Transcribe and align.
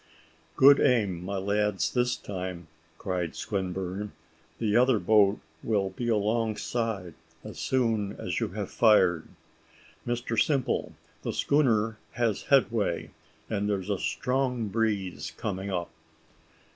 "Good 0.55 0.79
aim, 0.79 1.23
my 1.23 1.37
lads, 1.37 1.93
this 1.93 2.15
time," 2.15 2.67
cried 2.97 3.35
Swinburne; 3.35 4.13
"the 4.57 4.75
other 4.75 4.97
boat 4.97 5.39
will 5.61 5.91
be 5.91 6.07
alongside 6.07 7.13
as 7.43 7.59
soon 7.59 8.13
as 8.13 8.39
you 8.39 8.47
have 8.47 8.71
fired. 8.71 9.27
Mr 10.07 10.41
Simple, 10.41 10.93
the 11.21 11.31
schooner 11.33 11.99
has 12.13 12.41
headway, 12.49 13.11
and 13.47 13.69
there's 13.69 13.91
a 13.91 13.99
strong 13.99 14.69
breeze 14.69 15.33
coming 15.37 15.69
up." 15.69 15.91